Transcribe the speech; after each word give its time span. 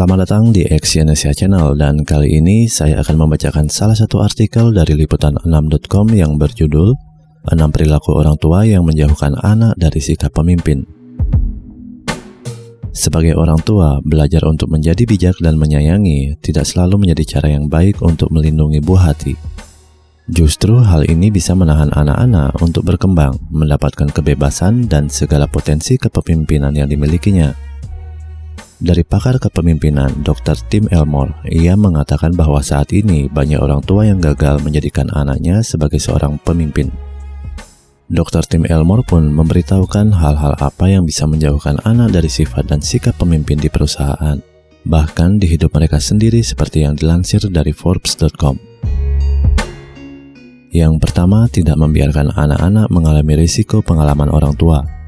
Selamat 0.00 0.24
datang 0.24 0.48
di 0.48 0.64
Exyonesia 0.64 1.28
Channel 1.36 1.76
dan 1.76 2.08
kali 2.08 2.40
ini 2.40 2.64
saya 2.72 3.04
akan 3.04 3.20
membacakan 3.20 3.68
salah 3.68 3.92
satu 3.92 4.24
artikel 4.24 4.72
dari 4.72 4.96
liputan6.com 4.96 6.06
yang 6.16 6.40
berjudul 6.40 6.96
6 7.44 7.52
perilaku 7.68 8.16
orang 8.16 8.32
tua 8.40 8.64
yang 8.64 8.88
menjauhkan 8.88 9.36
anak 9.44 9.76
dari 9.76 10.00
sikap 10.00 10.32
pemimpin. 10.32 10.88
Sebagai 12.96 13.36
orang 13.36 13.60
tua, 13.60 14.00
belajar 14.00 14.48
untuk 14.48 14.72
menjadi 14.72 15.04
bijak 15.04 15.36
dan 15.36 15.60
menyayangi 15.60 16.40
tidak 16.40 16.64
selalu 16.64 17.04
menjadi 17.04 17.36
cara 17.36 17.60
yang 17.60 17.68
baik 17.68 18.00
untuk 18.00 18.32
melindungi 18.32 18.80
buah 18.80 19.12
hati. 19.12 19.36
Justru 20.32 20.80
hal 20.80 21.12
ini 21.12 21.28
bisa 21.28 21.52
menahan 21.52 21.92
anak-anak 21.92 22.56
untuk 22.64 22.88
berkembang, 22.88 23.36
mendapatkan 23.52 24.08
kebebasan 24.08 24.88
dan 24.88 25.12
segala 25.12 25.44
potensi 25.44 26.00
kepemimpinan 26.00 26.72
yang 26.72 26.88
dimilikinya. 26.88 27.68
Dari 28.80 29.04
pakar 29.04 29.36
kepemimpinan 29.36 30.24
Dr. 30.24 30.56
Tim 30.72 30.88
Elmore, 30.88 31.36
ia 31.44 31.76
mengatakan 31.76 32.32
bahwa 32.32 32.64
saat 32.64 32.96
ini 32.96 33.28
banyak 33.28 33.60
orang 33.60 33.84
tua 33.84 34.08
yang 34.08 34.24
gagal 34.24 34.64
menjadikan 34.64 35.12
anaknya 35.12 35.60
sebagai 35.60 36.00
seorang 36.00 36.40
pemimpin. 36.40 36.88
Dr. 38.08 38.40
Tim 38.48 38.64
Elmore 38.64 39.04
pun 39.04 39.28
memberitahukan 39.36 40.16
hal-hal 40.16 40.56
apa 40.56 40.88
yang 40.88 41.04
bisa 41.04 41.28
menjauhkan 41.28 41.76
anak 41.84 42.08
dari 42.16 42.32
sifat 42.32 42.72
dan 42.72 42.80
sikap 42.80 43.20
pemimpin 43.20 43.60
di 43.60 43.68
perusahaan, 43.68 44.40
bahkan 44.88 45.36
di 45.36 45.44
hidup 45.44 45.76
mereka 45.76 46.00
sendiri 46.00 46.40
seperti 46.40 46.88
yang 46.88 46.96
dilansir 46.96 47.44
dari 47.52 47.76
Forbes.com. 47.76 48.56
Yang 50.72 50.94
pertama, 51.04 51.52
tidak 51.52 51.76
membiarkan 51.76 52.32
anak-anak 52.32 52.88
mengalami 52.88 53.44
risiko 53.44 53.84
pengalaman 53.84 54.32
orang 54.32 54.56
tua. 54.56 54.99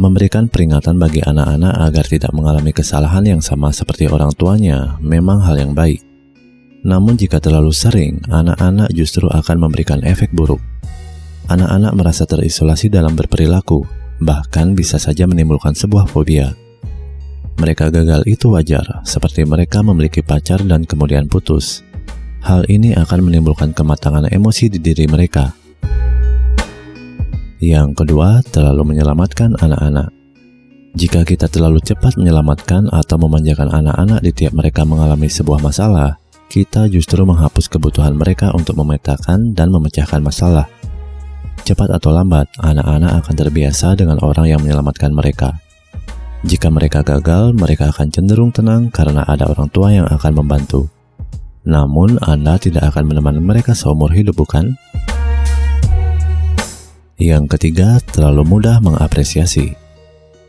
Memberikan 0.00 0.48
peringatan 0.48 0.96
bagi 0.96 1.20
anak-anak 1.20 1.76
agar 1.76 2.04
tidak 2.08 2.32
mengalami 2.32 2.72
kesalahan 2.72 3.20
yang 3.20 3.44
sama 3.44 3.68
seperti 3.68 4.08
orang 4.08 4.32
tuanya 4.32 4.96
memang 4.96 5.44
hal 5.44 5.60
yang 5.60 5.76
baik. 5.76 6.00
Namun 6.88 7.20
jika 7.20 7.36
terlalu 7.36 7.68
sering, 7.68 8.16
anak-anak 8.32 8.88
justru 8.96 9.28
akan 9.28 9.60
memberikan 9.60 10.00
efek 10.00 10.32
buruk. 10.32 10.56
Anak-anak 11.52 11.92
merasa 11.92 12.24
terisolasi 12.24 12.88
dalam 12.88 13.12
berperilaku, 13.12 13.84
bahkan 14.24 14.72
bisa 14.72 14.96
saja 14.96 15.28
menimbulkan 15.28 15.76
sebuah 15.76 16.08
fobia. 16.08 16.56
Mereka 17.60 17.92
gagal 17.92 18.24
itu 18.24 18.56
wajar, 18.56 19.04
seperti 19.04 19.44
mereka 19.44 19.84
memiliki 19.84 20.24
pacar 20.24 20.64
dan 20.64 20.88
kemudian 20.88 21.28
putus. 21.28 21.84
Hal 22.40 22.64
ini 22.72 22.96
akan 22.96 23.28
menimbulkan 23.28 23.76
kematangan 23.76 24.32
emosi 24.32 24.72
di 24.72 24.80
diri 24.80 25.04
mereka, 25.04 25.59
yang 27.60 27.92
kedua, 27.92 28.40
terlalu 28.48 28.96
menyelamatkan 28.96 29.52
anak-anak. 29.60 30.08
Jika 30.96 31.22
kita 31.22 31.46
terlalu 31.46 31.78
cepat 31.84 32.16
menyelamatkan 32.16 32.88
atau 32.88 33.20
memanjakan 33.20 33.68
anak-anak 33.68 34.24
di 34.24 34.32
tiap 34.32 34.56
mereka 34.56 34.82
mengalami 34.88 35.28
sebuah 35.28 35.60
masalah, 35.60 36.16
kita 36.50 36.90
justru 36.90 37.22
menghapus 37.22 37.70
kebutuhan 37.70 38.18
mereka 38.18 38.50
untuk 38.56 38.74
memetakan 38.80 39.54
dan 39.54 39.70
memecahkan 39.70 40.18
masalah. 40.18 40.66
Cepat 41.62 41.94
atau 41.94 42.10
lambat, 42.10 42.50
anak-anak 42.58 43.22
akan 43.22 43.34
terbiasa 43.36 43.94
dengan 43.94 44.18
orang 44.24 44.50
yang 44.50 44.58
menyelamatkan 44.64 45.14
mereka. 45.14 45.60
Jika 46.42 46.72
mereka 46.72 47.04
gagal, 47.04 47.52
mereka 47.52 47.92
akan 47.92 48.08
cenderung 48.08 48.50
tenang 48.50 48.88
karena 48.88 49.22
ada 49.28 49.46
orang 49.46 49.68
tua 49.68 49.92
yang 49.92 50.08
akan 50.08 50.32
membantu. 50.42 50.88
Namun, 51.68 52.16
Anda 52.24 52.56
tidak 52.56 52.96
akan 52.96 53.12
menemani 53.12 53.44
mereka 53.44 53.76
seumur 53.76 54.10
hidup, 54.10 54.40
bukan? 54.40 54.74
Yang 57.20 57.52
ketiga, 57.52 58.00
terlalu 58.00 58.48
mudah 58.48 58.80
mengapresiasi. 58.80 59.76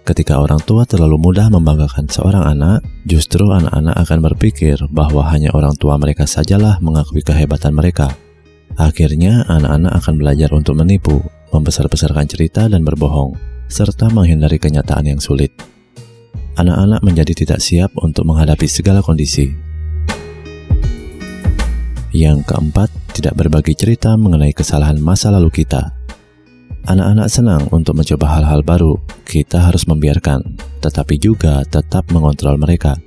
Ketika 0.08 0.40
orang 0.40 0.64
tua 0.64 0.88
terlalu 0.88 1.20
mudah 1.20 1.52
membanggakan 1.52 2.08
seorang 2.08 2.48
anak, 2.48 2.80
justru 3.04 3.44
anak-anak 3.44 3.92
akan 4.00 4.20
berpikir 4.32 4.80
bahwa 4.88 5.28
hanya 5.36 5.52
orang 5.52 5.76
tua 5.76 6.00
mereka 6.00 6.24
sajalah 6.24 6.80
mengakui 6.80 7.28
kehebatan 7.28 7.76
mereka. 7.76 8.16
Akhirnya, 8.80 9.44
anak-anak 9.52 10.00
akan 10.00 10.14
belajar 10.16 10.48
untuk 10.56 10.80
menipu, 10.80 11.20
membesar-besarkan 11.52 12.24
cerita 12.32 12.72
dan 12.72 12.88
berbohong, 12.88 13.36
serta 13.68 14.08
menghindari 14.08 14.56
kenyataan 14.56 15.12
yang 15.12 15.20
sulit. 15.20 15.52
Anak-anak 16.56 17.04
menjadi 17.04 17.36
tidak 17.36 17.60
siap 17.60 17.92
untuk 18.00 18.24
menghadapi 18.32 18.72
segala 18.72 19.04
kondisi. 19.04 19.52
Yang 22.16 22.48
keempat, 22.48 22.88
tidak 23.12 23.36
berbagi 23.36 23.76
cerita 23.76 24.16
mengenai 24.16 24.56
kesalahan 24.56 25.04
masa 25.04 25.36
lalu 25.36 25.52
kita. 25.52 26.01
Anak-anak 26.82 27.30
senang 27.30 27.70
untuk 27.70 27.94
mencoba 27.94 28.42
hal-hal 28.42 28.66
baru, 28.66 28.98
kita 29.30 29.70
harus 29.70 29.86
membiarkan, 29.86 30.58
tetapi 30.82 31.22
juga 31.22 31.62
tetap 31.70 32.10
mengontrol 32.10 32.58
mereka. 32.58 32.98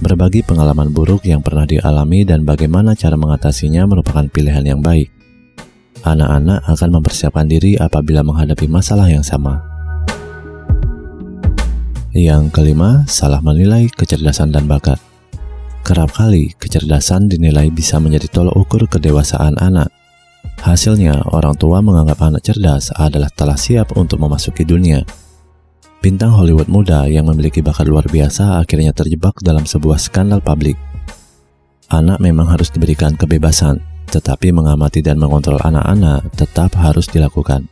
Berbagi 0.00 0.40
pengalaman 0.40 0.88
buruk 0.88 1.28
yang 1.28 1.44
pernah 1.44 1.68
dialami 1.68 2.24
dan 2.24 2.48
bagaimana 2.48 2.96
cara 2.96 3.20
mengatasinya 3.20 3.84
merupakan 3.84 4.24
pilihan 4.32 4.64
yang 4.64 4.80
baik. 4.80 5.12
Anak-anak 6.08 6.64
akan 6.64 6.90
mempersiapkan 6.96 7.44
diri 7.44 7.76
apabila 7.76 8.24
menghadapi 8.24 8.64
masalah 8.64 9.12
yang 9.12 9.20
sama. 9.20 9.60
Yang 12.16 12.48
kelima, 12.56 13.04
salah 13.04 13.44
menilai 13.44 13.92
kecerdasan 13.92 14.56
dan 14.56 14.64
bakat. 14.64 14.96
Kerap 15.84 16.16
kali, 16.16 16.56
kecerdasan 16.56 17.28
dinilai 17.28 17.68
bisa 17.68 18.00
menjadi 18.00 18.40
tolok 18.40 18.56
ukur 18.56 18.88
kedewasaan 18.88 19.60
anak, 19.60 19.92
Hasilnya, 20.60 21.24
orang 21.32 21.56
tua 21.56 21.80
menganggap 21.80 22.20
anak 22.20 22.44
cerdas 22.44 22.92
adalah 22.92 23.32
telah 23.32 23.56
siap 23.56 23.96
untuk 23.96 24.20
memasuki 24.20 24.68
dunia. 24.68 25.00
Bintang 26.04 26.36
Hollywood 26.36 26.68
muda 26.68 27.08
yang 27.08 27.28
memiliki 27.32 27.64
bakat 27.64 27.88
luar 27.88 28.04
biasa 28.04 28.60
akhirnya 28.60 28.92
terjebak 28.92 29.40
dalam 29.40 29.64
sebuah 29.64 29.96
skandal 29.96 30.44
publik. 30.44 30.76
Anak 31.88 32.20
memang 32.20 32.48
harus 32.48 32.68
diberikan 32.68 33.16
kebebasan, 33.16 33.80
tetapi 34.12 34.52
mengamati 34.52 35.00
dan 35.00 35.16
mengontrol 35.16 35.60
anak-anak 35.64 36.28
tetap 36.36 36.76
harus 36.76 37.08
dilakukan. 37.08 37.64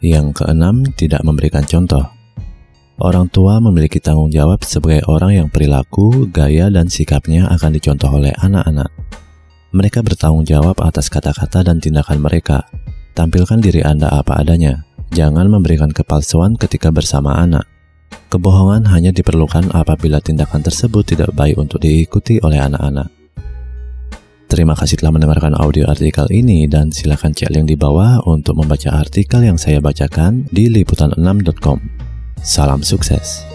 Yang 0.00 0.44
keenam, 0.44 0.84
tidak 0.96 1.24
memberikan 1.24 1.64
contoh. 1.64 2.08
Orang 3.00 3.28
tua 3.28 3.60
memiliki 3.60 4.00
tanggung 4.00 4.32
jawab 4.32 4.64
sebagai 4.64 5.04
orang 5.08 5.44
yang 5.44 5.48
perilaku, 5.52 6.28
gaya, 6.32 6.72
dan 6.72 6.88
sikapnya 6.88 7.52
akan 7.52 7.70
dicontoh 7.74 8.08
oleh 8.12 8.32
anak-anak. 8.38 8.88
Mereka 9.74 10.06
bertanggung 10.06 10.46
jawab 10.46 10.78
atas 10.86 11.10
kata-kata 11.10 11.66
dan 11.66 11.82
tindakan 11.82 12.22
mereka. 12.22 12.62
Tampilkan 13.18 13.58
diri 13.58 13.82
Anda 13.82 14.06
apa 14.06 14.38
adanya. 14.38 14.86
Jangan 15.10 15.50
memberikan 15.50 15.90
kepalsuan 15.90 16.54
ketika 16.54 16.94
bersama 16.94 17.34
anak. 17.34 17.66
Kebohongan 18.30 18.86
hanya 18.94 19.10
diperlukan 19.10 19.74
apabila 19.74 20.22
tindakan 20.22 20.62
tersebut 20.62 21.18
tidak 21.18 21.34
baik 21.34 21.58
untuk 21.58 21.82
diikuti 21.82 22.38
oleh 22.38 22.62
anak-anak. 22.62 23.10
Terima 24.46 24.78
kasih 24.78 25.02
telah 25.02 25.10
mendengarkan 25.10 25.58
audio 25.58 25.90
artikel 25.90 26.30
ini 26.30 26.70
dan 26.70 26.94
silakan 26.94 27.34
cek 27.34 27.50
link 27.50 27.66
di 27.66 27.74
bawah 27.74 28.22
untuk 28.30 28.54
membaca 28.54 28.94
artikel 28.94 29.42
yang 29.42 29.58
saya 29.58 29.82
bacakan 29.82 30.46
di 30.54 30.70
liputan6.com. 30.70 31.82
Salam 32.38 32.86
sukses. 32.86 33.53